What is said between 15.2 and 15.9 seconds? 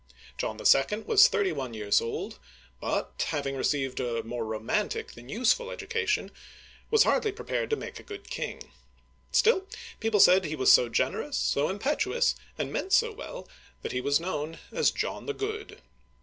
the Good.